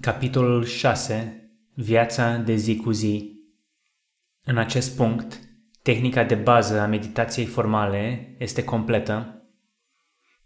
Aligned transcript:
Capitolul 0.00 0.64
6. 0.64 1.50
Viața 1.74 2.36
de 2.36 2.54
zi 2.54 2.76
cu 2.76 2.90
zi 2.90 3.32
În 4.44 4.58
acest 4.58 4.96
punct, 4.96 5.40
tehnica 5.82 6.24
de 6.24 6.34
bază 6.34 6.80
a 6.80 6.86
meditației 6.86 7.46
formale 7.46 8.34
este 8.38 8.64
completă. 8.64 9.42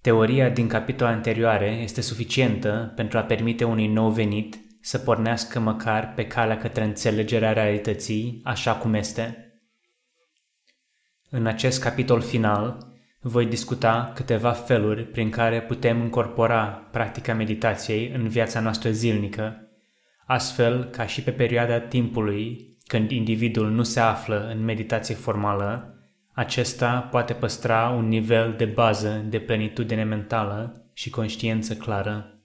Teoria 0.01 0.51
din 0.51 0.69
capitolul 0.69 1.13
anterioare 1.13 1.71
este 1.71 2.01
suficientă 2.01 2.93
pentru 2.97 3.19
a 3.19 3.23
permite 3.23 3.65
unui 3.65 3.87
nou 3.87 4.11
venit 4.11 4.59
să 4.81 4.99
pornească 4.99 5.59
măcar 5.59 6.13
pe 6.15 6.27
calea 6.27 6.59
către 6.59 6.85
înțelegerea 6.85 7.53
realității 7.53 8.41
așa 8.45 8.77
cum 8.77 8.95
este. 8.95 9.53
În 11.31 11.47
acest 11.47 11.83
capitol 11.83 12.21
final, 12.21 12.88
voi 13.29 13.47
discuta 13.47 14.13
câteva 14.15 14.51
feluri 14.51 15.05
prin 15.05 15.31
care 15.31 15.63
putem 15.63 16.01
incorpora 16.01 16.67
practica 16.67 17.35
meditației 17.35 18.11
în 18.15 18.29
viața 18.29 18.61
noastră 18.61 18.91
zilnică, 18.91 19.69
astfel 20.27 20.85
ca 20.85 21.07
și 21.07 21.23
pe 21.23 21.31
perioada 21.31 21.81
timpului 21.81 22.77
când 22.87 23.11
individul 23.11 23.71
nu 23.71 23.83
se 23.83 24.01
află 24.01 24.49
în 24.55 24.65
meditație 24.65 25.15
formală, 25.15 25.99
acesta 26.33 27.01
poate 27.01 27.33
păstra 27.33 27.89
un 27.89 28.09
nivel 28.09 28.55
de 28.57 28.65
bază 28.65 29.25
de 29.29 29.39
plenitudine 29.39 30.05
mentală 30.05 30.91
și 30.93 31.11
conștiință 31.11 31.75
clară. 31.75 32.43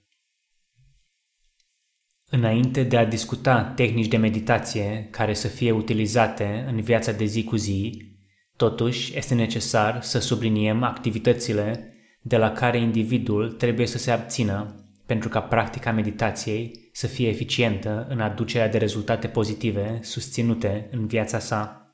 Înainte 2.30 2.82
de 2.82 2.96
a 2.96 3.06
discuta 3.06 3.62
tehnici 3.62 4.08
de 4.08 4.16
meditație 4.16 5.08
care 5.10 5.34
să 5.34 5.48
fie 5.48 5.70
utilizate 5.70 6.64
în 6.68 6.80
viața 6.80 7.12
de 7.12 7.24
zi 7.24 7.44
cu 7.44 7.56
zi, 7.56 8.13
Totuși, 8.56 9.16
este 9.16 9.34
necesar 9.34 10.02
să 10.02 10.18
subliniem 10.18 10.82
activitățile 10.82 11.94
de 12.22 12.36
la 12.36 12.52
care 12.52 12.78
individul 12.78 13.52
trebuie 13.52 13.86
să 13.86 13.98
se 13.98 14.10
abțină 14.10 14.74
pentru 15.06 15.28
ca 15.28 15.40
practica 15.40 15.92
meditației 15.92 16.88
să 16.92 17.06
fie 17.06 17.28
eficientă 17.28 18.06
în 18.08 18.20
aducerea 18.20 18.68
de 18.68 18.78
rezultate 18.78 19.28
pozitive 19.28 19.98
susținute 20.02 20.88
în 20.90 21.06
viața 21.06 21.38
sa. 21.38 21.88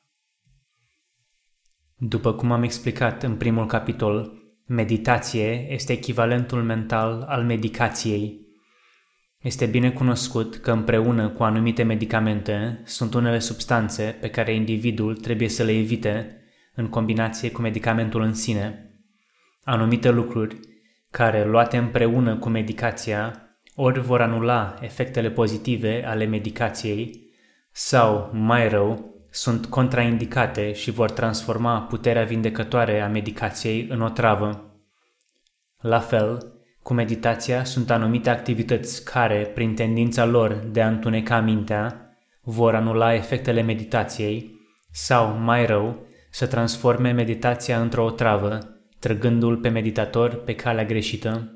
După 1.97 2.33
cum 2.33 2.53
am 2.53 2.63
explicat 2.63 3.23
în 3.23 3.37
primul 3.37 3.67
capitol, 3.67 4.33
meditație 4.67 5.73
este 5.73 5.93
echivalentul 5.93 6.63
mental 6.63 7.25
al 7.29 7.45
medicației. 7.45 8.49
Este 9.39 9.67
bine 9.67 9.91
cunoscut 9.91 10.57
că 10.57 10.73
împreună 10.73 11.29
cu 11.29 11.43
anumite 11.43 11.83
medicamente 11.83 12.83
sunt 12.85 13.15
unele 13.15 13.39
substanțe 13.39 14.17
pe 14.21 14.31
care 14.31 14.55
individul 14.55 15.17
trebuie 15.17 15.49
să 15.49 15.63
le 15.63 15.73
evite 15.73 16.40
în 16.75 16.89
combinație 16.89 17.51
cu 17.51 17.61
medicamentul 17.61 18.23
în 18.23 18.35
sine. 18.35 18.95
Anumite 19.65 20.11
lucruri 20.11 20.59
care, 21.11 21.45
luate 21.45 21.77
împreună 21.77 22.37
cu 22.37 22.49
medicația, 22.49 23.43
ori 23.75 24.01
vor 24.01 24.21
anula 24.21 24.79
efectele 24.81 25.31
pozitive 25.31 26.05
ale 26.07 26.25
medicației, 26.25 27.29
sau, 27.73 28.31
mai 28.33 28.69
rău, 28.69 29.15
sunt 29.31 29.67
contraindicate 29.67 30.73
și 30.73 30.91
vor 30.91 31.11
transforma 31.11 31.81
puterea 31.81 32.25
vindecătoare 32.25 33.01
a 33.01 33.09
medicației 33.09 33.87
în 33.91 34.01
o 34.01 34.09
travă. 34.09 34.75
La 35.81 35.99
fel, 35.99 36.61
cu 36.83 36.95
meditația 36.95 37.65
sunt 37.65 37.91
anumite 37.91 38.31
activități 38.31 39.05
care, 39.05 39.51
prin 39.55 39.75
tendința 39.75 40.25
lor 40.25 40.53
de 40.53 40.83
a 40.83 40.89
întuneca 40.89 41.41
mintea, 41.41 42.15
vor 42.43 42.75
anula 42.75 43.15
efectele 43.15 43.63
meditației 43.63 44.59
sau, 44.93 45.37
mai 45.37 45.67
rău, 45.67 46.07
să 46.31 46.47
transforme 46.47 47.11
meditația 47.11 47.81
într-o 47.81 48.05
otravă, 48.05 48.59
trăgându-l 48.99 49.57
pe 49.57 49.69
meditator 49.69 50.35
pe 50.35 50.55
calea 50.55 50.85
greșită. 50.85 51.55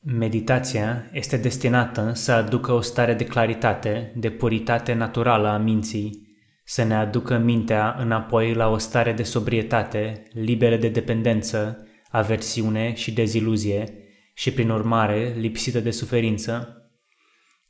Meditația 0.00 1.10
este 1.12 1.36
destinată 1.36 2.12
să 2.14 2.32
aducă 2.32 2.72
o 2.72 2.80
stare 2.80 3.14
de 3.14 3.24
claritate, 3.24 4.12
de 4.16 4.30
puritate 4.30 4.92
naturală 4.92 5.48
a 5.48 5.58
minții, 5.58 6.26
să 6.64 6.82
ne 6.82 6.94
aducă 6.94 7.38
mintea 7.38 7.96
înapoi 7.98 8.54
la 8.54 8.68
o 8.68 8.78
stare 8.78 9.12
de 9.12 9.22
sobrietate, 9.22 10.22
liberă 10.32 10.76
de 10.76 10.88
dependență, 10.88 11.86
aversiune 12.10 12.94
și 12.94 13.12
deziluzie 13.12 13.94
și, 14.34 14.52
prin 14.52 14.70
urmare, 14.70 15.34
lipsită 15.36 15.80
de 15.80 15.90
suferință 15.90 16.77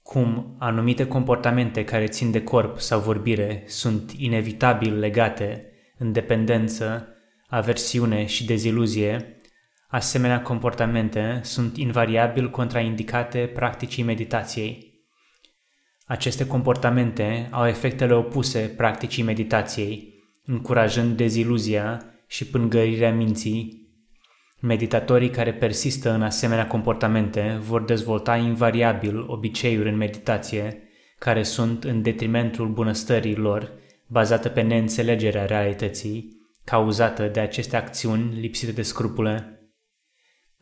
cum 0.08 0.56
anumite 0.58 1.06
comportamente 1.06 1.84
care 1.84 2.06
țin 2.06 2.30
de 2.30 2.42
corp 2.42 2.78
sau 2.78 3.00
vorbire 3.00 3.62
sunt 3.66 4.12
inevitabil 4.16 4.98
legate 4.98 5.72
în 5.98 6.12
dependență, 6.12 7.08
aversiune 7.48 8.26
și 8.26 8.44
deziluzie, 8.44 9.36
asemenea 9.88 10.42
comportamente 10.42 11.40
sunt 11.42 11.76
invariabil 11.76 12.50
contraindicate 12.50 13.50
practicii 13.54 14.02
meditației. 14.02 15.02
Aceste 16.06 16.46
comportamente 16.46 17.48
au 17.50 17.66
efectele 17.66 18.14
opuse 18.14 18.60
practicii 18.76 19.22
meditației, 19.22 20.14
încurajând 20.44 21.16
deziluzia 21.16 22.04
și 22.26 22.46
pângărirea 22.46 23.12
minții 23.12 23.77
Meditatorii 24.60 25.30
care 25.30 25.52
persistă 25.52 26.12
în 26.12 26.22
asemenea 26.22 26.66
comportamente 26.66 27.58
vor 27.60 27.84
dezvolta 27.84 28.36
invariabil 28.36 29.24
obiceiuri 29.26 29.88
în 29.88 29.96
meditație 29.96 30.82
care 31.18 31.42
sunt 31.42 31.84
în 31.84 32.02
detrimentul 32.02 32.68
bunăstării 32.68 33.34
lor, 33.34 33.72
bazată 34.06 34.48
pe 34.48 34.60
neînțelegerea 34.60 35.44
realității, 35.44 36.36
cauzată 36.64 37.26
de 37.26 37.40
aceste 37.40 37.76
acțiuni 37.76 38.40
lipsite 38.40 38.72
de 38.72 38.82
scrupule. 38.82 39.62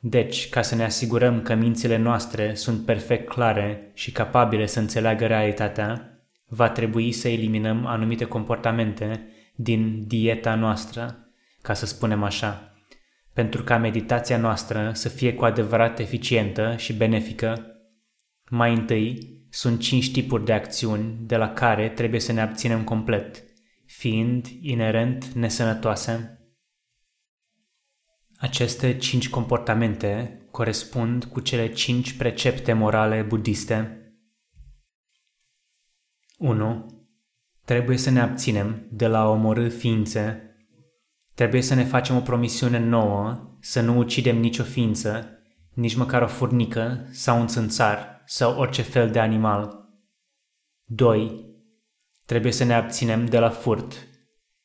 Deci, 0.00 0.48
ca 0.48 0.62
să 0.62 0.74
ne 0.74 0.84
asigurăm 0.84 1.42
că 1.42 1.54
mințile 1.54 1.96
noastre 1.96 2.54
sunt 2.54 2.84
perfect 2.84 3.28
clare 3.28 3.90
și 3.94 4.12
capabile 4.12 4.66
să 4.66 4.78
înțeleagă 4.78 5.26
realitatea, 5.26 6.20
va 6.48 6.68
trebui 6.68 7.12
să 7.12 7.28
eliminăm 7.28 7.86
anumite 7.86 8.24
comportamente 8.24 9.26
din 9.54 10.04
dieta 10.06 10.54
noastră, 10.54 11.30
ca 11.62 11.74
să 11.74 11.86
spunem 11.86 12.22
așa 12.22 12.75
pentru 13.36 13.62
ca 13.62 13.78
meditația 13.78 14.38
noastră 14.38 14.90
să 14.94 15.08
fie 15.08 15.34
cu 15.34 15.44
adevărat 15.44 15.98
eficientă 15.98 16.76
și 16.76 16.92
benefică, 16.92 17.66
mai 18.50 18.74
întâi 18.74 19.36
sunt 19.50 19.80
cinci 19.80 20.12
tipuri 20.12 20.44
de 20.44 20.52
acțiuni 20.52 21.16
de 21.20 21.36
la 21.36 21.52
care 21.52 21.88
trebuie 21.88 22.20
să 22.20 22.32
ne 22.32 22.40
abținem 22.40 22.84
complet, 22.84 23.44
fiind 23.86 24.46
inerent 24.60 25.24
nesănătoase. 25.24 26.40
Aceste 28.36 28.96
cinci 28.96 29.28
comportamente 29.28 30.40
corespund 30.50 31.24
cu 31.24 31.40
cele 31.40 31.72
cinci 31.72 32.16
precepte 32.16 32.72
morale 32.72 33.22
budiste. 33.22 34.00
1. 36.38 36.86
Trebuie 37.64 37.96
să 37.96 38.10
ne 38.10 38.20
abținem 38.20 38.86
de 38.90 39.06
la 39.06 39.20
a 39.20 39.28
omorâ 39.28 39.68
ființe 39.68 40.45
Trebuie 41.36 41.62
să 41.62 41.74
ne 41.74 41.84
facem 41.84 42.16
o 42.16 42.20
promisiune 42.20 42.78
nouă, 42.78 43.50
să 43.60 43.80
nu 43.80 43.96
ucidem 43.98 44.36
nicio 44.36 44.62
ființă, 44.62 45.38
nici 45.72 45.94
măcar 45.94 46.22
o 46.22 46.26
furnică 46.26 47.08
sau 47.10 47.40
un 47.40 47.46
țânțar 47.46 48.22
sau 48.24 48.58
orice 48.58 48.82
fel 48.82 49.10
de 49.10 49.18
animal. 49.18 49.88
2. 50.84 51.44
Trebuie 52.26 52.52
să 52.52 52.64
ne 52.64 52.74
abținem 52.74 53.26
de 53.26 53.38
la 53.38 53.48
furt. 53.48 54.08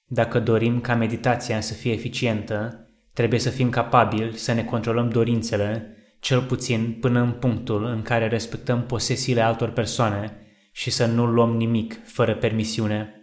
Dacă 0.06 0.40
dorim 0.40 0.82
ca 0.82 0.96
meditația 0.96 1.62
să 1.62 1.74
fie 1.74 1.92
eficientă, 1.92 2.88
trebuie 3.14 3.40
să 3.40 3.50
fim 3.50 3.70
capabili 3.70 4.38
să 4.38 4.54
ne 4.54 4.64
controlăm 4.64 5.10
dorințele, 5.10 5.96
cel 6.20 6.42
puțin 6.42 6.98
până 7.00 7.22
în 7.22 7.32
punctul 7.32 7.84
în 7.84 8.02
care 8.02 8.28
respectăm 8.28 8.86
posesiile 8.86 9.42
altor 9.42 9.70
persoane 9.70 10.38
și 10.72 10.90
să 10.90 11.06
nu 11.06 11.26
luăm 11.26 11.56
nimic 11.56 12.08
fără 12.08 12.36
permisiune. 12.36 13.16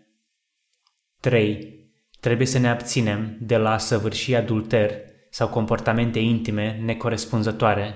3. 1.20 1.77
Trebuie 2.20 2.46
să 2.46 2.58
ne 2.58 2.68
abținem 2.68 3.36
de 3.40 3.56
la 3.56 3.72
a 3.72 3.78
săvârși 3.78 4.34
adulter 4.34 4.92
sau 5.30 5.48
comportamente 5.48 6.18
intime 6.18 6.80
necorespunzătoare, 6.84 7.94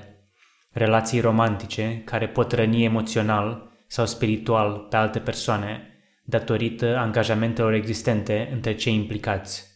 relații 0.72 1.20
romantice 1.20 2.02
care 2.04 2.28
pot 2.28 2.52
răni 2.52 2.84
emoțional 2.84 3.70
sau 3.86 4.06
spiritual 4.06 4.86
pe 4.90 4.96
alte 4.96 5.18
persoane 5.18 5.86
datorită 6.24 6.96
angajamentelor 6.96 7.72
existente 7.72 8.48
între 8.52 8.74
cei 8.74 8.94
implicați. 8.94 9.70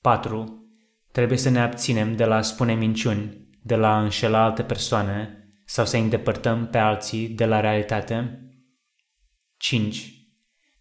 4. 0.00 0.66
Trebuie 1.12 1.38
să 1.38 1.50
ne 1.50 1.60
abținem 1.60 2.16
de 2.16 2.24
la 2.24 2.36
a 2.36 2.42
spune 2.42 2.74
minciuni, 2.74 3.48
de 3.62 3.76
la 3.76 3.94
a 3.94 4.00
înșela 4.00 4.44
alte 4.44 4.62
persoane 4.62 5.48
sau 5.64 5.84
să 5.84 5.96
îndepărtăm 5.96 6.66
pe 6.66 6.78
alții 6.78 7.28
de 7.28 7.44
la 7.44 7.60
realitate. 7.60 8.40
5. 9.56 10.15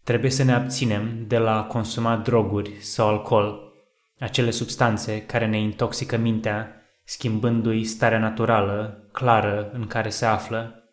Trebuie 0.05 0.31
să 0.31 0.43
ne 0.43 0.53
abținem 0.53 1.25
de 1.27 1.37
la 1.37 1.57
a 1.57 1.63
consuma 1.63 2.17
droguri 2.17 2.71
sau 2.79 3.07
alcool, 3.07 3.73
acele 4.19 4.51
substanțe 4.51 5.21
care 5.21 5.45
ne 5.47 5.59
intoxică 5.59 6.17
mintea, 6.17 6.81
schimbându-i 7.03 7.83
starea 7.83 8.19
naturală, 8.19 9.07
clară 9.11 9.69
în 9.73 9.87
care 9.87 10.09
se 10.09 10.25
află. 10.25 10.83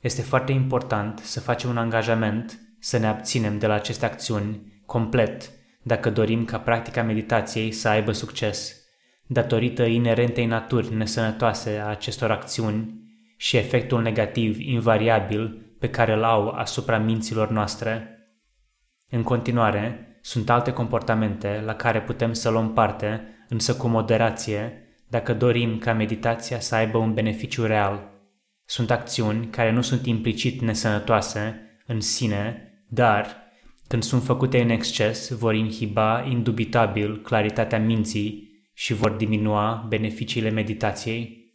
Este 0.00 0.22
foarte 0.22 0.52
important 0.52 1.18
să 1.18 1.40
facem 1.40 1.70
un 1.70 1.76
angajament 1.76 2.60
să 2.80 2.98
ne 2.98 3.06
abținem 3.06 3.58
de 3.58 3.66
la 3.66 3.74
aceste 3.74 4.04
acțiuni 4.04 4.82
complet 4.86 5.50
dacă 5.82 6.10
dorim 6.10 6.44
ca 6.44 6.58
practica 6.58 7.02
meditației 7.02 7.72
să 7.72 7.88
aibă 7.88 8.12
succes, 8.12 8.76
datorită 9.26 9.82
inerentei 9.82 10.46
naturi 10.46 10.94
nesănătoase 10.94 11.78
a 11.78 11.88
acestor 11.88 12.30
acțiuni 12.30 12.94
și 13.36 13.56
efectul 13.56 14.02
negativ 14.02 14.58
invariabil 14.60 15.66
pe 15.78 15.90
care 15.90 16.12
îl 16.12 16.24
au 16.24 16.48
asupra 16.48 16.98
minților 16.98 17.50
noastre. 17.50 18.10
În 19.10 19.22
continuare, 19.22 20.18
sunt 20.20 20.50
alte 20.50 20.72
comportamente 20.72 21.62
la 21.64 21.74
care 21.74 22.02
putem 22.02 22.32
să 22.32 22.50
luăm 22.50 22.72
parte, 22.72 23.20
însă 23.48 23.76
cu 23.76 23.88
moderație, 23.88 24.80
dacă 25.08 25.34
dorim 25.34 25.78
ca 25.78 25.92
meditația 25.92 26.60
să 26.60 26.74
aibă 26.74 26.98
un 26.98 27.14
beneficiu 27.14 27.66
real. 27.66 28.10
Sunt 28.64 28.90
acțiuni 28.90 29.46
care 29.46 29.70
nu 29.70 29.80
sunt 29.80 30.06
implicit 30.06 30.60
nesănătoase 30.60 31.60
în 31.86 32.00
sine, 32.00 32.72
dar, 32.88 33.36
când 33.88 34.02
sunt 34.02 34.22
făcute 34.22 34.60
în 34.60 34.68
exces, 34.68 35.30
vor 35.30 35.54
inhiba 35.54 36.24
indubitabil 36.28 37.20
claritatea 37.20 37.78
minții 37.78 38.46
și 38.74 38.94
vor 38.94 39.10
diminua 39.10 39.86
beneficiile 39.88 40.50
meditației. 40.50 41.45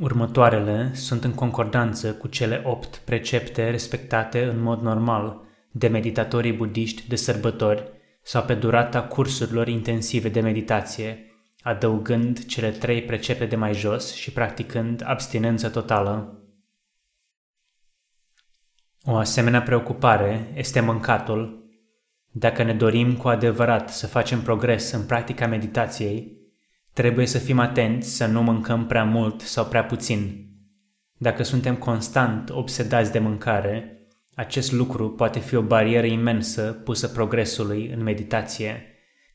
Următoarele 0.00 0.94
sunt 0.94 1.24
în 1.24 1.34
concordanță 1.34 2.14
cu 2.14 2.28
cele 2.28 2.62
opt 2.64 2.96
precepte 2.96 3.70
respectate 3.70 4.44
în 4.44 4.62
mod 4.62 4.80
normal 4.80 5.40
de 5.70 5.88
meditatorii 5.88 6.52
budiști 6.52 7.08
de 7.08 7.16
sărbători 7.16 7.84
sau 8.22 8.42
pe 8.42 8.54
durata 8.54 9.02
cursurilor 9.02 9.68
intensive 9.68 10.28
de 10.28 10.40
meditație, 10.40 11.24
adăugând 11.62 12.46
cele 12.46 12.70
trei 12.70 13.02
precepte 13.02 13.46
de 13.46 13.56
mai 13.56 13.74
jos 13.74 14.14
și 14.14 14.32
practicând 14.32 15.02
abstinență 15.04 15.68
totală. 15.68 16.44
O 19.02 19.16
asemenea 19.16 19.62
preocupare 19.62 20.52
este 20.54 20.80
mâncatul. 20.80 21.70
Dacă 22.30 22.62
ne 22.62 22.74
dorim 22.74 23.16
cu 23.16 23.28
adevărat 23.28 23.90
să 23.90 24.06
facem 24.06 24.42
progres 24.42 24.90
în 24.92 25.06
practica 25.06 25.46
meditației, 25.46 26.39
trebuie 26.92 27.26
să 27.26 27.38
fim 27.38 27.58
atenți 27.58 28.16
să 28.16 28.26
nu 28.26 28.42
mâncăm 28.42 28.86
prea 28.86 29.04
mult 29.04 29.40
sau 29.40 29.64
prea 29.64 29.84
puțin. 29.84 30.48
Dacă 31.16 31.42
suntem 31.42 31.76
constant 31.76 32.50
obsedați 32.50 33.12
de 33.12 33.18
mâncare, 33.18 34.00
acest 34.34 34.72
lucru 34.72 35.10
poate 35.10 35.38
fi 35.38 35.54
o 35.54 35.62
barieră 35.62 36.06
imensă 36.06 36.62
pusă 36.62 37.08
progresului 37.08 37.90
în 37.94 38.02
meditație, 38.02 38.84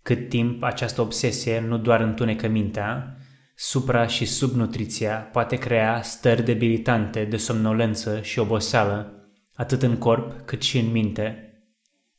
cât 0.02 0.30
timp 0.30 0.64
această 0.64 1.02
obsesie 1.02 1.60
nu 1.60 1.78
doar 1.78 2.02
întunecă 2.02 2.48
mintea, 2.48 3.18
supra- 3.56 4.08
și 4.08 4.26
subnutriția 4.26 5.16
poate 5.16 5.56
crea 5.56 6.02
stări 6.02 6.44
debilitante 6.44 7.24
de 7.24 7.38
somnolență 7.38 8.22
și 8.22 8.40
oboseală, 8.40 9.30
atât 9.56 9.82
în 9.82 9.98
corp 9.98 10.46
cât 10.46 10.62
și 10.62 10.80
în 10.80 10.92
minte. 10.92 11.54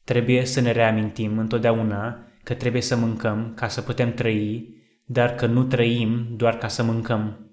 Trebuie 0.04 0.44
să 0.44 0.60
ne 0.60 0.70
reamintim 0.72 1.38
întotdeauna 1.38 2.26
că 2.42 2.54
trebuie 2.54 2.82
să 2.82 2.96
mâncăm 2.96 3.52
ca 3.54 3.68
să 3.68 3.80
putem 3.80 4.14
trăi, 4.14 4.74
dar 5.08 5.34
că 5.34 5.46
nu 5.46 5.64
trăim 5.64 6.26
doar 6.36 6.58
ca 6.58 6.68
să 6.68 6.82
mâncăm. 6.82 7.50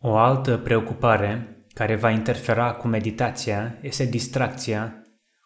O 0.00 0.16
altă 0.16 0.56
preocupare 0.58 1.64
care 1.74 1.96
va 1.96 2.10
interfera 2.10 2.72
cu 2.72 2.88
meditația 2.88 3.78
este 3.82 4.04
distracția, 4.04 5.02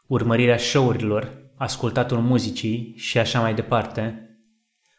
urmărirea 0.07 0.59
show-urilor, 0.59 1.43
ascultatul 1.57 2.19
muzicii 2.19 2.95
și 2.97 3.19
așa 3.19 3.41
mai 3.41 3.55
departe. 3.55 4.29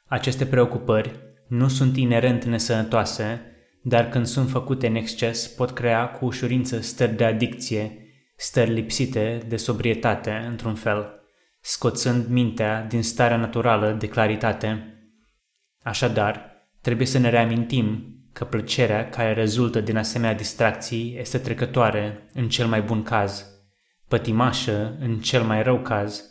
Aceste 0.06 0.45
preocupări 0.45 1.19
nu 1.47 1.68
sunt 1.68 1.97
inerent 1.97 2.44
nesănătoase, 2.44 3.41
dar 3.83 4.09
când 4.09 4.25
sunt 4.25 4.50
făcute 4.50 4.88
în 4.88 4.95
exces 4.95 5.47
pot 5.47 5.71
crea 5.71 6.09
cu 6.09 6.25
ușurință 6.25 6.79
stări 6.79 7.15
de 7.15 7.25
adicție, 7.25 7.97
stări 8.35 8.73
lipsite 8.73 9.41
de 9.47 9.57
sobrietate, 9.57 10.45
într-un 10.50 10.75
fel, 10.75 11.19
scoțând 11.59 12.27
mintea 12.27 12.83
din 12.83 13.03
starea 13.03 13.38
naturală 13.38 13.91
de 13.91 14.07
claritate. 14.07 14.94
Așadar, 15.85 16.67
trebuie 16.81 17.07
să 17.07 17.17
ne 17.17 17.29
reamintim 17.29 18.15
că 18.33 18.45
plăcerea 18.45 19.09
care 19.09 19.33
rezultă 19.33 19.81
din 19.81 19.97
asemenea 19.97 20.35
distracții 20.35 21.17
este 21.19 21.37
trecătoare 21.37 22.29
în 22.33 22.49
cel 22.49 22.67
mai 22.67 22.81
bun 22.81 23.03
caz, 23.03 23.45
pătimașă 24.07 24.97
în 24.99 25.19
cel 25.19 25.43
mai 25.43 25.63
rău 25.63 25.79
caz 25.79 26.23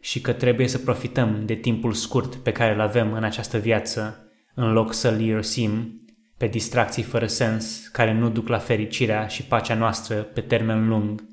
și 0.00 0.20
că 0.20 0.32
trebuie 0.32 0.68
să 0.68 0.78
profităm 0.78 1.46
de 1.46 1.54
timpul 1.54 1.92
scurt 1.92 2.34
pe 2.34 2.52
care 2.52 2.74
îl 2.74 2.80
avem 2.80 3.12
în 3.12 3.24
această 3.24 3.58
viață, 3.58 4.30
în 4.54 4.72
loc 4.72 4.92
să-l 4.94 5.20
irosim 5.20 6.00
pe 6.36 6.46
distracții 6.46 7.02
fără 7.02 7.26
sens 7.26 7.88
care 7.88 8.12
nu 8.12 8.28
duc 8.28 8.48
la 8.48 8.58
fericirea 8.58 9.26
și 9.26 9.42
pacea 9.42 9.74
noastră 9.74 10.16
pe 10.22 10.40
termen 10.40 10.88
lung. 10.88 11.24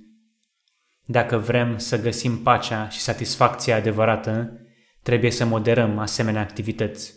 Dacă 1.05 1.37
vrem 1.37 1.77
să 1.77 2.01
găsim 2.01 2.37
pacea 2.37 2.89
și 2.89 2.99
satisfacția 2.99 3.75
adevărată, 3.75 4.51
trebuie 5.01 5.31
să 5.31 5.45
moderăm 5.45 5.97
asemenea 5.97 6.41
activități. 6.41 7.16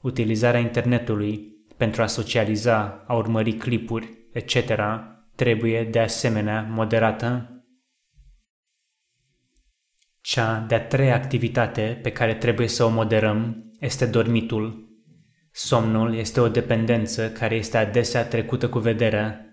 Utilizarea 0.00 0.60
internetului 0.60 1.50
pentru 1.76 2.02
a 2.02 2.06
socializa, 2.06 3.04
a 3.06 3.14
urmări 3.14 3.52
clipuri, 3.52 4.28
etc., 4.32 4.54
trebuie 5.34 5.84
de 5.84 6.00
asemenea 6.00 6.68
moderată. 6.70 7.54
Cea 10.20 10.64
de-a 10.68 10.86
treia 10.86 11.14
activitate 11.14 11.98
pe 12.02 12.12
care 12.12 12.34
trebuie 12.34 12.68
să 12.68 12.84
o 12.84 12.88
moderăm 12.88 13.70
este 13.78 14.06
dormitul. 14.06 14.88
Somnul 15.52 16.14
este 16.14 16.40
o 16.40 16.48
dependență 16.48 17.30
care 17.30 17.54
este 17.54 17.76
adesea 17.76 18.26
trecută 18.26 18.68
cu 18.68 18.78
vederea. 18.78 19.44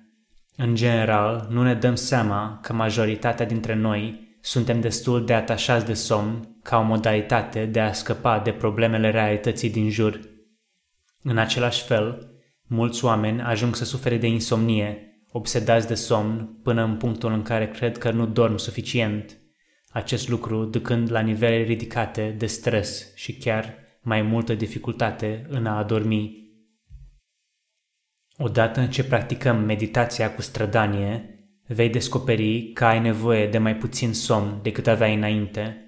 În 0.56 0.76
general, 0.76 1.48
nu 1.50 1.64
ne 1.64 1.74
dăm 1.74 1.96
seama 1.96 2.60
că 2.62 2.74
majoritatea 2.74 3.46
dintre 3.46 3.76
noi 3.76 4.36
suntem 4.42 4.80
destul 4.80 5.26
de 5.26 5.34
atașați 5.34 5.86
de 5.86 5.94
somn 5.94 6.58
ca 6.64 6.78
o 6.78 6.84
modalitate 6.84 7.66
de 7.66 7.80
a 7.80 7.94
scăpa 7.94 8.40
de 8.40 8.52
problemele 8.52 9.12
realității 9.12 9.70
din 9.70 9.90
jur. 9.90 10.20
În 11.22 11.38
același 11.38 11.84
fel, 11.84 12.32
mulți 12.68 13.06
oameni 13.06 13.42
ajung 13.42 13.76
să 13.76 13.86
sufere 13.86 14.18
de 14.18 14.28
insomnie, 14.28 15.08
obsedați 15.32 15.88
de 15.88 15.96
somn 15.96 16.60
până 16.64 16.84
în 16.84 16.98
punctul 16.98 17.32
în 17.32 17.42
care 17.42 17.70
cred 17.70 17.98
că 17.98 18.12
nu 18.12 18.28
dorm 18.28 18.58
suficient, 18.58 19.38
acest 19.90 20.30
lucru 20.30 20.66
ducând 20.66 21.12
la 21.12 21.20
nivele 21.20 21.64
ridicate 21.64 22.36
de 22.38 22.46
stres 22.46 23.16
și 23.16 23.38
chiar 23.38 23.76
mai 24.02 24.22
multă 24.22 24.54
dificultate 24.54 25.46
în 25.50 25.66
a 25.66 25.78
adormi. 25.78 26.46
Odată 28.38 28.86
ce 28.86 29.04
practicăm 29.04 29.64
meditația 29.64 30.34
cu 30.34 30.42
strădanie, 30.42 31.32
vei 31.68 31.90
descoperi 31.90 32.72
că 32.74 32.86
ai 32.86 33.00
nevoie 33.00 33.48
de 33.48 33.58
mai 33.58 33.76
puțin 33.76 34.14
somn 34.14 34.60
decât 34.62 34.88
aveai 34.88 35.16
înainte 35.16 35.87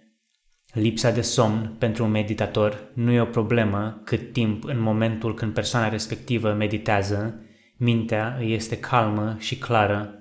Lipsa 0.73 1.11
de 1.11 1.21
somn 1.21 1.75
pentru 1.77 2.03
un 2.03 2.11
meditator 2.11 2.91
nu 2.93 3.11
e 3.11 3.21
o 3.21 3.25
problemă 3.25 4.01
cât 4.03 4.33
timp 4.33 4.63
în 4.63 4.79
momentul 4.79 5.33
când 5.33 5.53
persoana 5.53 5.89
respectivă 5.89 6.53
meditează, 6.53 7.39
mintea 7.77 8.35
îi 8.39 8.53
este 8.53 8.79
calmă 8.79 9.35
și 9.39 9.57
clară. 9.57 10.13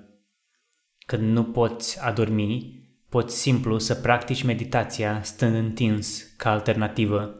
Când 1.05 1.23
nu 1.31 1.43
poți 1.43 2.01
adormi, 2.01 2.83
poți 3.09 3.37
simplu 3.37 3.77
să 3.77 3.95
practici 3.95 4.43
meditația 4.43 5.21
stând 5.23 5.55
întins 5.55 6.33
ca 6.37 6.51
alternativă, 6.51 7.35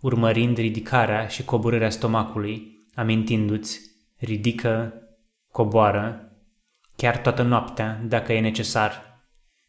urmărind 0.00 0.56
ridicarea 0.56 1.26
și 1.26 1.44
coborârea 1.44 1.90
stomacului, 1.90 2.86
amintindu-ți, 2.94 3.80
ridică, 4.16 4.94
coboară, 5.52 6.32
chiar 6.96 7.18
toată 7.18 7.42
noaptea 7.42 8.00
dacă 8.08 8.32
e 8.32 8.40
necesar. 8.40 9.05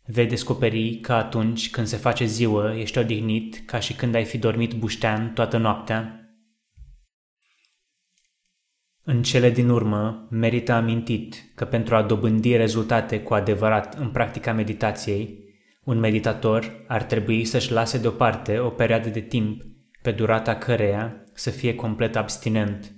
Vei 0.09 0.27
descoperi 0.27 0.99
că 0.99 1.13
atunci 1.13 1.69
când 1.69 1.87
se 1.87 1.97
face 1.97 2.25
ziua 2.25 2.77
ești 2.77 2.97
odihnit 2.97 3.63
ca 3.65 3.79
și 3.79 3.93
când 3.93 4.15
ai 4.15 4.25
fi 4.25 4.37
dormit 4.37 4.73
buștean 4.73 5.33
toată 5.33 5.57
noaptea. 5.57 6.21
În 9.03 9.23
cele 9.23 9.49
din 9.49 9.69
urmă, 9.69 10.27
merită 10.29 10.71
amintit 10.71 11.35
că 11.55 11.65
pentru 11.65 11.95
a 11.95 12.03
dobândi 12.03 12.55
rezultate 12.55 13.21
cu 13.21 13.33
adevărat 13.33 13.93
în 13.93 14.09
practica 14.09 14.53
meditației, 14.53 15.45
un 15.83 15.99
meditator 15.99 16.83
ar 16.87 17.03
trebui 17.03 17.45
să-și 17.45 17.71
lase 17.71 17.97
deoparte 17.97 18.59
o 18.59 18.69
perioadă 18.69 19.09
de 19.09 19.21
timp 19.21 19.61
pe 20.01 20.11
durata 20.11 20.55
căreia 20.55 21.25
să 21.33 21.49
fie 21.49 21.75
complet 21.75 22.15
abstinent, 22.15 22.91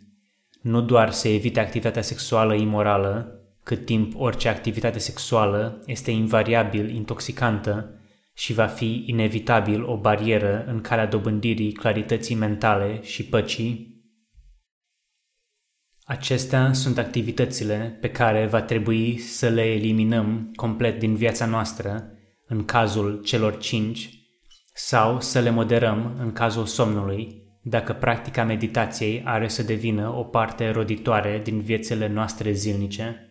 nu 0.61 0.81
doar 0.81 1.11
să 1.11 1.27
evite 1.27 1.59
activitatea 1.59 2.01
sexuală 2.01 2.53
imorală, 2.53 3.38
cât 3.69 3.85
timp 3.85 4.19
orice 4.19 4.49
activitate 4.49 4.99
sexuală 4.99 5.83
este 5.85 6.11
invariabil 6.11 6.95
intoxicantă 6.95 7.99
și 8.33 8.53
va 8.53 8.65
fi 8.65 9.03
inevitabil 9.05 9.83
o 9.83 9.97
barieră 9.97 10.65
în 10.67 10.81
calea 10.81 11.07
dobândirii 11.07 11.71
clarității 11.71 12.35
mentale 12.35 12.99
și 13.03 13.25
păcii, 13.25 13.87
Acestea 16.03 16.73
sunt 16.73 16.97
activitățile 16.97 17.97
pe 18.01 18.09
care 18.09 18.45
va 18.45 18.61
trebui 18.61 19.17
să 19.17 19.47
le 19.47 19.61
eliminăm 19.61 20.51
complet 20.55 20.99
din 20.99 21.15
viața 21.15 21.45
noastră 21.45 22.11
în 22.47 22.65
cazul 22.65 23.21
celor 23.23 23.57
cinci 23.57 24.09
sau 24.73 25.21
să 25.21 25.39
le 25.39 25.49
moderăm 25.49 26.15
în 26.19 26.31
cazul 26.31 26.65
somnului 26.65 27.43
dacă 27.61 27.93
practica 27.93 28.43
meditației 28.43 29.21
are 29.25 29.47
să 29.47 29.63
devină 29.63 30.13
o 30.15 30.23
parte 30.23 30.69
roditoare 30.69 31.41
din 31.43 31.61
viețile 31.61 32.07
noastre 32.07 32.51
zilnice. 32.51 33.28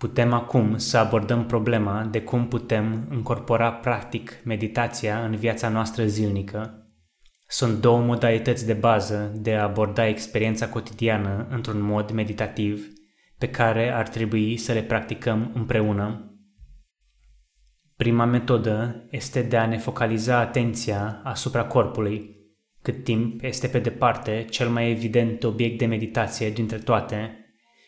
Putem 0.00 0.32
acum 0.32 0.78
să 0.78 0.98
abordăm 0.98 1.46
problema 1.46 2.08
de 2.10 2.22
cum 2.22 2.48
putem 2.48 3.06
încorpora 3.10 3.72
practic 3.72 4.40
meditația 4.44 5.24
în 5.24 5.36
viața 5.36 5.68
noastră 5.68 6.06
zilnică. 6.06 6.88
Sunt 7.46 7.80
două 7.80 8.00
modalități 8.00 8.66
de 8.66 8.72
bază 8.72 9.32
de 9.36 9.54
a 9.54 9.62
aborda 9.62 10.06
experiența 10.06 10.68
cotidiană 10.68 11.46
într-un 11.50 11.80
mod 11.80 12.10
meditativ 12.10 12.86
pe 13.38 13.48
care 13.48 13.92
ar 13.92 14.08
trebui 14.08 14.56
să 14.56 14.72
le 14.72 14.82
practicăm 14.82 15.50
împreună. 15.54 16.34
Prima 17.96 18.24
metodă 18.24 19.06
este 19.10 19.42
de 19.42 19.56
a 19.56 19.66
ne 19.66 19.78
focaliza 19.78 20.38
atenția 20.38 21.20
asupra 21.24 21.64
corpului, 21.64 22.36
cât 22.82 23.04
timp 23.04 23.42
este 23.42 23.66
pe 23.66 23.78
departe 23.78 24.46
cel 24.50 24.68
mai 24.68 24.90
evident 24.90 25.44
obiect 25.44 25.78
de 25.78 25.86
meditație 25.86 26.50
dintre 26.50 26.78
toate 26.78 27.39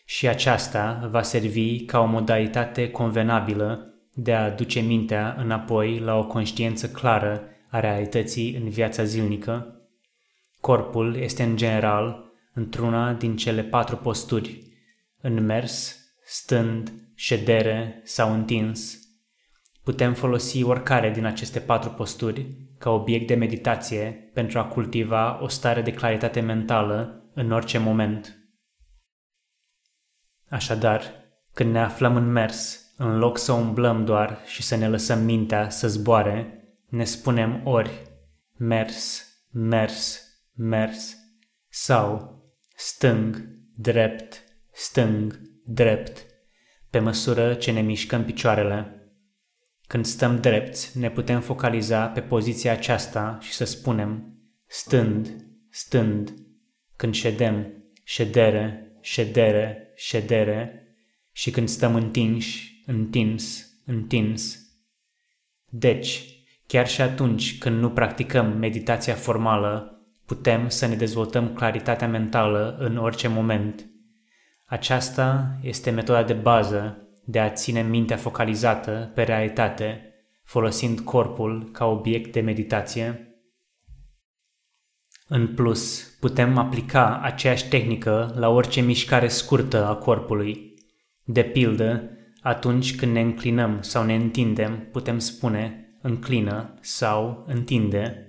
și 0.05 0.27
aceasta 0.27 1.07
va 1.11 1.21
servi 1.21 1.85
ca 1.85 1.99
o 1.99 2.05
modalitate 2.05 2.91
convenabilă 2.91 3.93
de 4.13 4.33
a 4.33 4.49
duce 4.49 4.79
mintea 4.79 5.35
înapoi 5.37 5.99
la 5.99 6.15
o 6.15 6.27
conștiință 6.27 6.89
clară 6.89 7.43
a 7.69 7.79
realității 7.79 8.55
în 8.55 8.69
viața 8.69 9.03
zilnică. 9.03 9.81
Corpul 10.61 11.15
este 11.15 11.43
în 11.43 11.55
general 11.55 12.31
într-una 12.53 13.13
din 13.13 13.35
cele 13.35 13.63
patru 13.63 13.95
posturi, 13.95 14.61
în 15.21 15.45
mers, 15.45 15.97
stând, 16.25 16.93
ședere 17.15 18.01
sau 18.03 18.33
întins. 18.33 18.97
Putem 19.83 20.13
folosi 20.13 20.63
oricare 20.63 21.11
din 21.11 21.25
aceste 21.25 21.59
patru 21.59 21.89
posturi 21.89 22.47
ca 22.77 22.89
obiect 22.89 23.27
de 23.27 23.35
meditație 23.35 24.31
pentru 24.33 24.59
a 24.59 24.65
cultiva 24.65 25.39
o 25.41 25.47
stare 25.47 25.81
de 25.81 25.93
claritate 25.93 26.39
mentală 26.39 27.23
în 27.33 27.51
orice 27.51 27.77
moment. 27.77 28.42
Așadar, 30.53 31.03
când 31.53 31.71
ne 31.71 31.79
aflăm 31.79 32.15
în 32.15 32.31
mers, 32.31 32.93
în 32.97 33.17
loc 33.17 33.37
să 33.37 33.51
umblăm 33.51 34.05
doar 34.05 34.39
și 34.45 34.63
să 34.63 34.75
ne 34.75 34.87
lăsăm 34.87 35.23
mintea 35.23 35.69
să 35.69 35.87
zboare, 35.87 36.63
ne 36.89 37.03
spunem 37.03 37.61
ori 37.63 37.91
mers, 38.57 39.27
mers, 39.51 40.21
mers 40.53 41.15
sau 41.69 42.37
stâng, 42.75 43.47
drept, 43.75 44.43
stâng, 44.71 45.41
drept, 45.65 46.25
pe 46.89 46.99
măsură 46.99 47.53
ce 47.53 47.71
ne 47.71 47.81
mișcăm 47.81 48.25
picioarele. 48.25 49.07
Când 49.87 50.05
stăm 50.05 50.39
drepți, 50.39 50.97
ne 50.99 51.09
putem 51.09 51.41
focaliza 51.41 52.07
pe 52.07 52.21
poziția 52.21 52.71
aceasta 52.71 53.37
și 53.41 53.51
să 53.51 53.65
spunem 53.65 54.37
stând, 54.65 55.29
stând. 55.69 56.33
Când 56.95 57.13
ședem, 57.13 57.83
ședere, 58.03 58.97
ședere, 59.01 59.82
ședere 59.95 60.87
și 61.31 61.51
când 61.51 61.69
stăm 61.69 61.95
întinși, 61.95 62.83
întins, 62.85 63.67
întins. 63.85 64.57
Deci, 65.69 66.25
chiar 66.67 66.87
și 66.87 67.01
atunci 67.01 67.57
când 67.57 67.79
nu 67.79 67.89
practicăm 67.89 68.57
meditația 68.57 69.13
formală, 69.13 70.01
putem 70.25 70.69
să 70.69 70.85
ne 70.85 70.95
dezvoltăm 70.95 71.53
claritatea 71.53 72.07
mentală 72.07 72.75
în 72.79 72.97
orice 72.97 73.27
moment. 73.27 73.85
Aceasta 74.65 75.57
este 75.61 75.89
metoda 75.89 76.23
de 76.23 76.33
bază 76.33 76.97
de 77.25 77.39
a 77.39 77.49
ține 77.49 77.81
mintea 77.81 78.17
focalizată 78.17 79.11
pe 79.15 79.23
realitate, 79.23 80.13
folosind 80.43 80.99
corpul 80.99 81.69
ca 81.71 81.85
obiect 81.85 82.31
de 82.31 82.39
meditație. 82.39 83.32
În 85.35 85.47
plus, 85.47 86.15
putem 86.19 86.57
aplica 86.57 87.19
aceeași 87.21 87.67
tehnică 87.67 88.33
la 88.37 88.49
orice 88.49 88.81
mișcare 88.81 89.27
scurtă 89.27 89.85
a 89.85 89.95
corpului. 89.95 90.73
De 91.23 91.43
pildă, 91.43 92.09
atunci 92.41 92.95
când 92.95 93.11
ne 93.11 93.21
înclinăm 93.21 93.81
sau 93.81 94.03
ne 94.03 94.15
întindem, 94.15 94.87
putem 94.91 95.19
spune 95.19 95.95
înclină 96.01 96.73
sau 96.81 97.43
întinde. 97.47 98.27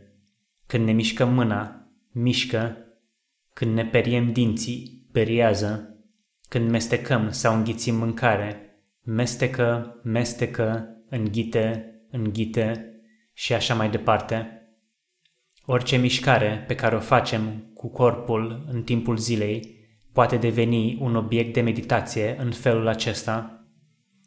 Când 0.66 0.84
ne 0.84 0.92
mișcăm 0.92 1.32
mâna, 1.32 1.88
mișcă. 2.12 2.76
Când 3.52 3.74
ne 3.74 3.84
periem 3.84 4.32
dinții, 4.32 5.08
periază. 5.12 5.98
Când 6.48 6.70
mestecăm 6.70 7.30
sau 7.30 7.56
înghițim 7.56 7.94
mâncare, 7.96 8.60
mestecă, 9.02 10.00
mestecă, 10.02 10.88
înghite, 11.10 11.94
înghite 12.10 12.94
și 13.32 13.52
așa 13.52 13.74
mai 13.74 13.90
departe. 13.90 14.63
Orice 15.66 15.96
mișcare 15.96 16.64
pe 16.66 16.74
care 16.74 16.96
o 16.96 17.00
facem 17.00 17.70
cu 17.74 17.88
corpul 17.88 18.64
în 18.72 18.82
timpul 18.82 19.16
zilei 19.16 19.86
poate 20.12 20.36
deveni 20.36 20.96
un 21.00 21.16
obiect 21.16 21.52
de 21.52 21.60
meditație 21.60 22.36
în 22.38 22.50
felul 22.50 22.86
acesta. 22.88 23.64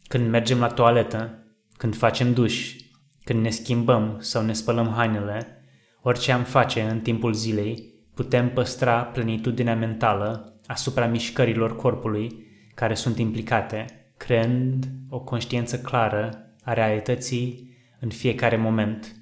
Când 0.08 0.30
mergem 0.30 0.60
la 0.60 0.68
toaletă, 0.68 1.48
când 1.78 1.96
facem 1.96 2.34
duș, 2.34 2.76
când 3.24 3.42
ne 3.42 3.50
schimbăm 3.50 4.18
sau 4.20 4.44
ne 4.44 4.54
spălăm 4.54 4.88
hainele, 4.88 5.62
orice 6.02 6.32
am 6.32 6.44
face 6.44 6.82
în 6.82 7.00
timpul 7.00 7.34
zilei, 7.34 7.94
putem 8.14 8.50
păstra 8.50 9.02
plenitudinea 9.02 9.76
mentală 9.76 10.60
asupra 10.68 11.06
mișcărilor 11.06 11.76
corpului 11.76 12.46
care 12.76 12.94
sunt 12.94 13.18
implicate, 13.18 13.86
creând 14.18 14.86
o 15.10 15.20
conștiință 15.20 15.80
clară 15.80 16.54
a 16.64 16.74
realității 16.74 17.78
în 18.00 18.10
fiecare 18.10 18.56
moment. 18.56 19.16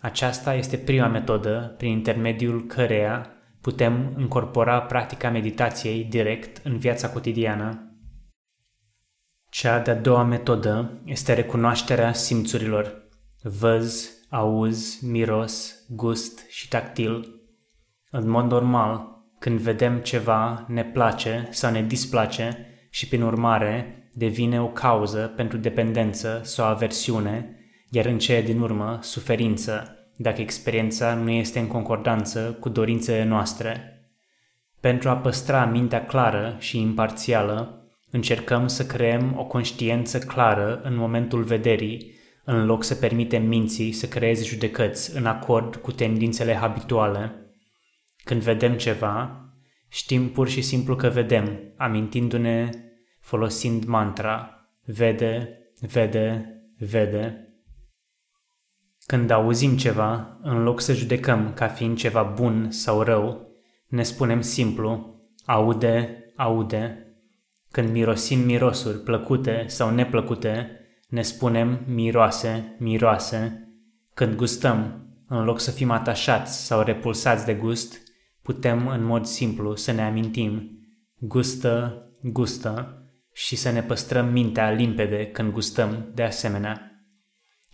Aceasta 0.00 0.54
este 0.54 0.76
prima 0.76 1.06
metodă 1.06 1.74
prin 1.76 1.90
intermediul 1.90 2.66
căreia 2.66 3.30
putem 3.60 4.12
încorpora 4.16 4.82
practica 4.82 5.30
meditației 5.30 6.04
direct 6.04 6.64
în 6.64 6.78
viața 6.78 7.10
cotidiană 7.10 7.88
cea 9.50 9.78
de-a 9.78 9.94
doua 9.94 10.22
metodă 10.22 11.00
este 11.04 11.32
recunoașterea 11.32 12.12
simțurilor. 12.12 13.08
Văz, 13.42 14.10
auz, 14.28 15.00
miros, 15.00 15.74
gust 15.88 16.48
și 16.48 16.68
tactil. 16.68 17.42
În 18.10 18.28
mod 18.28 18.50
normal, 18.50 19.22
când 19.38 19.60
vedem 19.60 19.98
ceva 19.98 20.64
ne 20.68 20.84
place 20.84 21.48
sau 21.50 21.70
ne 21.70 21.82
displace 21.82 22.66
și 22.90 23.08
prin 23.08 23.22
urmare 23.22 24.08
devine 24.14 24.60
o 24.60 24.68
cauză 24.68 25.32
pentru 25.36 25.58
dependență 25.58 26.40
sau 26.44 26.66
aversiune, 26.66 27.56
iar 27.90 28.06
în 28.06 28.18
cele 28.18 28.42
din 28.42 28.60
urmă 28.60 28.98
suferință, 29.02 29.96
dacă 30.16 30.40
experiența 30.40 31.14
nu 31.14 31.30
este 31.30 31.58
în 31.58 31.66
concordanță 31.66 32.56
cu 32.60 32.68
dorințele 32.68 33.24
noastre. 33.24 34.02
Pentru 34.80 35.08
a 35.08 35.16
păstra 35.16 35.64
mintea 35.64 36.04
clară 36.04 36.56
și 36.58 36.80
imparțială, 36.80 37.78
Încercăm 38.10 38.66
să 38.66 38.86
creăm 38.86 39.34
o 39.36 39.44
conștiință 39.44 40.18
clară 40.18 40.80
în 40.82 40.96
momentul 40.96 41.42
vederii, 41.42 42.16
în 42.44 42.64
loc 42.64 42.84
să 42.84 42.94
permitem 42.94 43.46
minții 43.46 43.92
să 43.92 44.06
creeze 44.06 44.44
judecăți 44.44 45.16
în 45.16 45.26
acord 45.26 45.76
cu 45.76 45.92
tendințele 45.92 46.54
habituale. 46.54 47.32
Când 48.24 48.42
vedem 48.42 48.76
ceva, 48.76 49.44
știm 49.88 50.28
pur 50.28 50.48
și 50.48 50.62
simplu 50.62 50.96
că 50.96 51.08
vedem, 51.08 51.74
amintindu-ne 51.76 52.70
folosind 53.20 53.84
mantra 53.84 54.68
vede, 54.84 55.58
vede, 55.80 56.54
vede. 56.78 57.47
Când 59.08 59.30
auzim 59.30 59.76
ceva, 59.76 60.38
în 60.42 60.62
loc 60.62 60.80
să 60.80 60.92
judecăm 60.92 61.52
ca 61.54 61.68
fiind 61.68 61.96
ceva 61.96 62.22
bun 62.22 62.70
sau 62.70 63.02
rău, 63.02 63.48
ne 63.86 64.02
spunem 64.02 64.40
simplu 64.40 65.14
aude, 65.44 66.24
aude, 66.36 67.12
când 67.70 67.90
mirosim 67.90 68.40
mirosuri 68.40 69.02
plăcute 69.02 69.64
sau 69.66 69.90
neplăcute, 69.90 70.70
ne 71.08 71.22
spunem 71.22 71.84
miroase, 71.86 72.76
miroase. 72.78 73.68
Când 74.14 74.36
gustăm, 74.36 75.06
în 75.28 75.44
loc 75.44 75.60
să 75.60 75.70
fim 75.70 75.90
atașați 75.90 76.66
sau 76.66 76.82
repulsați 76.82 77.44
de 77.44 77.54
gust, 77.54 78.02
putem 78.42 78.88
în 78.88 79.04
mod 79.04 79.24
simplu 79.24 79.76
să 79.76 79.92
ne 79.92 80.02
amintim 80.02 80.70
gustă, 81.18 82.02
gustă 82.22 83.02
și 83.32 83.56
să 83.56 83.70
ne 83.70 83.82
păstrăm 83.82 84.28
mintea 84.32 84.70
limpede 84.70 85.26
când 85.26 85.52
gustăm 85.52 86.10
de 86.14 86.22
asemenea. 86.22 86.87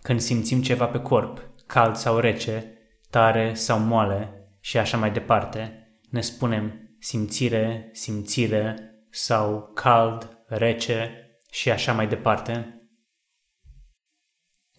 Când 0.05 0.19
simțim 0.19 0.61
ceva 0.61 0.85
pe 0.85 0.99
corp, 1.01 1.49
cald 1.65 1.95
sau 1.95 2.17
rece, 2.17 2.77
tare 3.09 3.53
sau 3.53 3.79
moale 3.79 4.49
și 4.59 4.77
așa 4.77 4.97
mai 4.97 5.11
departe, 5.11 5.89
ne 6.09 6.21
spunem 6.21 6.95
simțire, 6.99 7.89
simțire, 7.93 8.75
sau 9.09 9.71
cald, 9.73 10.45
rece 10.47 11.11
și 11.51 11.71
așa 11.71 11.93
mai 11.93 12.07
departe. 12.07 12.79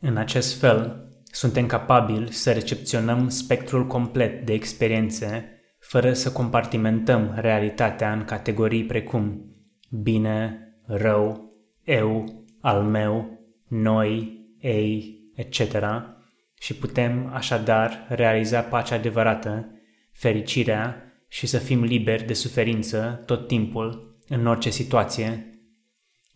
În 0.00 0.16
acest 0.16 0.58
fel, 0.58 1.08
suntem 1.24 1.66
capabili 1.66 2.32
să 2.32 2.52
recepționăm 2.52 3.28
spectrul 3.28 3.86
complet 3.86 4.46
de 4.46 4.52
experiențe 4.52 5.60
fără 5.78 6.12
să 6.12 6.32
compartimentăm 6.32 7.34
realitatea 7.36 8.12
în 8.12 8.24
categorii 8.24 8.84
precum 8.84 9.54
bine, 9.90 10.58
rău, 10.84 11.52
eu, 11.84 12.44
al 12.60 12.82
meu, 12.82 13.38
noi, 13.68 14.44
ei, 14.60 15.15
etc. 15.36 15.60
și 16.58 16.74
putem 16.74 17.30
așadar 17.34 18.06
realiza 18.08 18.60
pacea 18.60 18.94
adevărată, 18.94 19.70
fericirea 20.12 21.02
și 21.28 21.46
să 21.46 21.58
fim 21.58 21.84
liberi 21.84 22.26
de 22.26 22.32
suferință 22.32 23.22
tot 23.26 23.46
timpul 23.46 24.18
în 24.28 24.46
orice 24.46 24.70
situație, 24.70 25.60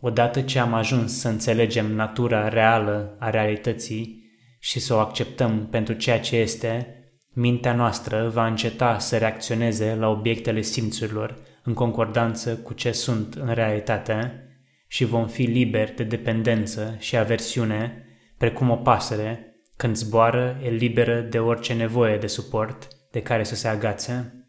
odată 0.00 0.40
ce 0.40 0.58
am 0.58 0.74
ajuns 0.74 1.18
să 1.18 1.28
înțelegem 1.28 1.92
natura 1.92 2.48
reală 2.48 3.16
a 3.18 3.30
realității 3.30 4.20
și 4.58 4.80
să 4.80 4.94
o 4.94 4.98
acceptăm 4.98 5.66
pentru 5.70 5.94
ceea 5.94 6.20
ce 6.20 6.36
este, 6.36 6.94
mintea 7.32 7.74
noastră 7.74 8.28
va 8.28 8.46
înceta 8.46 8.98
să 8.98 9.18
reacționeze 9.18 9.94
la 9.94 10.08
obiectele 10.08 10.60
simțurilor 10.60 11.38
în 11.62 11.74
concordanță 11.74 12.56
cu 12.56 12.72
ce 12.72 12.92
sunt 12.92 13.34
în 13.34 13.54
realitate 13.54 14.44
și 14.86 15.04
vom 15.04 15.28
fi 15.28 15.42
liberi 15.42 15.96
de 15.96 16.02
dependență 16.02 16.96
și 16.98 17.16
aversiune, 17.16 18.04
precum 18.40 18.70
o 18.70 18.76
pasăre, 18.76 19.54
când 19.76 19.96
zboară, 19.96 20.58
e 20.62 20.70
liberă 20.70 21.20
de 21.20 21.38
orice 21.38 21.74
nevoie 21.74 22.18
de 22.18 22.26
suport 22.26 22.88
de 23.10 23.22
care 23.22 23.44
să 23.44 23.54
se 23.54 23.68
agațe. 23.68 24.46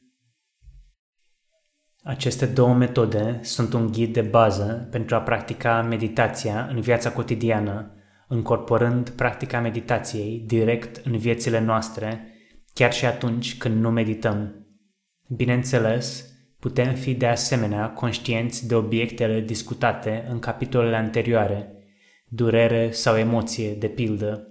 Aceste 2.03 2.45
două 2.45 2.73
metode 2.73 3.39
sunt 3.43 3.73
un 3.73 3.91
ghid 3.91 4.13
de 4.13 4.21
bază 4.21 4.87
pentru 4.91 5.15
a 5.15 5.21
practica 5.21 5.81
meditația 5.81 6.65
în 6.65 6.81
viața 6.81 7.11
cotidiană, 7.11 7.93
încorporând 8.27 9.09
practica 9.09 9.59
meditației 9.59 10.43
direct 10.45 11.05
în 11.05 11.17
viețile 11.17 11.59
noastre, 11.59 12.27
chiar 12.73 12.93
și 12.93 13.05
atunci 13.05 13.57
când 13.57 13.81
nu 13.81 13.91
medităm. 13.91 14.65
Bineînțeles, 15.27 16.25
putem 16.59 16.93
fi 16.93 17.13
de 17.13 17.27
asemenea 17.27 17.89
conștienți 17.89 18.67
de 18.67 18.75
obiectele 18.75 19.39
discutate 19.39 20.25
în 20.29 20.39
capitolele 20.39 20.95
anterioare, 20.95 21.75
durere 22.33 22.91
sau 22.91 23.17
emoție, 23.17 23.73
de 23.73 23.87
pildă, 23.87 24.47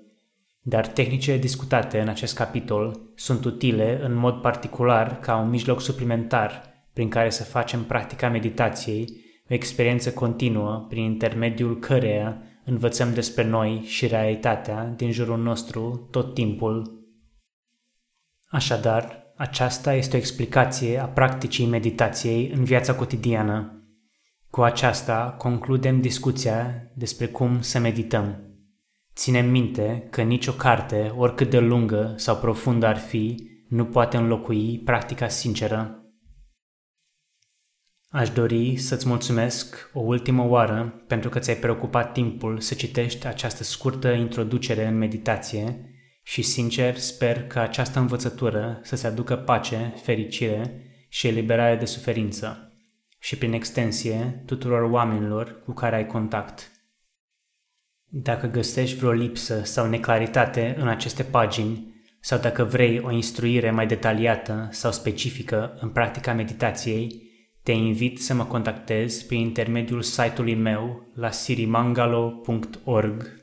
dar 0.61 0.87
tehnicile 0.87 1.37
discutate 1.37 2.01
în 2.01 2.09
acest 2.09 2.35
capitol 2.35 3.01
sunt 3.15 3.45
utile 3.45 4.01
în 4.03 4.15
mod 4.15 4.41
particular 4.41 5.19
ca 5.19 5.37
un 5.37 5.49
mijloc 5.49 5.81
suplimentar 5.81 6.63
prin 6.93 7.09
care 7.09 7.31
să 7.31 7.45
facem 7.45 7.85
practica 7.85 8.29
meditației, 8.29 9.09
o 9.51 9.55
experiență 9.55 10.13
continuă 10.13 10.87
prin 10.89 11.03
intermediul 11.03 11.79
căreia 11.79 12.43
învățăm 12.65 13.15
despre 13.15 13.45
noi 13.45 13.83
și 13.85 14.07
realitatea 14.07 14.93
din 14.97 15.13
jurul 15.13 15.39
nostru 15.39 16.09
tot 16.11 16.35
timpul. 16.35 17.05
Așadar, 18.49 19.33
aceasta 19.37 19.95
este 19.95 20.17
o 20.17 20.19
explicație 20.19 20.99
a 20.99 21.05
practicii 21.05 21.67
meditației 21.67 22.51
în 22.55 22.65
viața 22.65 22.95
cotidiană. 22.95 23.80
Cu 24.51 24.63
aceasta 24.63 25.35
concludem 25.39 26.01
discuția 26.01 26.91
despre 26.95 27.27
cum 27.27 27.61
să 27.61 27.79
medităm. 27.79 28.45
Ținem 29.15 29.51
minte 29.51 30.07
că 30.11 30.23
nicio 30.23 30.53
carte, 30.53 31.13
oricât 31.17 31.51
de 31.51 31.59
lungă 31.59 32.15
sau 32.17 32.37
profundă 32.37 32.87
ar 32.87 32.99
fi, 32.99 33.49
nu 33.69 33.85
poate 33.85 34.17
înlocui 34.17 34.79
practica 34.85 35.29
sinceră 35.29 36.01
Aș 38.13 38.31
dori 38.31 38.77
să-ți 38.77 39.09
mulțumesc 39.09 39.91
o 39.93 40.01
ultimă 40.01 40.49
oară 40.49 41.05
pentru 41.07 41.29
că 41.29 41.39
ți-ai 41.39 41.57
preocupat 41.57 42.13
timpul 42.13 42.61
să 42.61 42.75
citești 42.75 43.27
această 43.27 43.65
scurtă 43.65 44.09
introducere 44.09 44.87
în 44.87 44.99
meditație 44.99 45.91
și 46.23 46.43
sincer 46.43 46.97
sper 46.97 47.47
că 47.47 47.59
această 47.59 47.99
învățătură 47.99 48.81
să-ți 48.83 49.07
aducă 49.07 49.37
pace, 49.37 49.95
fericire 50.03 50.85
și 51.09 51.27
eliberare 51.27 51.77
de 51.77 51.85
suferință 51.85 52.70
și 53.21 53.39
prin 53.39 53.53
extensie 53.53 54.43
tuturor 54.47 54.91
oamenilor 54.91 55.63
cu 55.65 55.73
care 55.73 55.97
ai 55.97 56.07
contact. 56.07 56.71
Dacă 58.05 58.47
găsești 58.47 58.97
vreo 58.97 59.13
lipsă 59.13 59.65
sau 59.65 59.89
neclaritate 59.89 60.77
în 60.79 60.89
aceste 60.89 61.23
pagini 61.23 61.95
sau 62.21 62.39
dacă 62.39 62.65
vrei 62.65 62.99
o 62.99 63.11
instruire 63.11 63.71
mai 63.71 63.87
detaliată 63.87 64.69
sau 64.71 64.93
specifică 64.93 65.77
în 65.81 65.89
practica 65.89 66.33
meditației, 66.33 67.29
te 67.63 67.73
invit 67.73 68.23
să 68.23 68.35
mă 68.35 68.45
contactezi 68.45 69.27
prin 69.27 69.41
intermediul 69.41 70.03
site-ului 70.03 70.55
meu 70.55 71.11
la 71.15 71.31
sirimangalo.org 71.31 73.40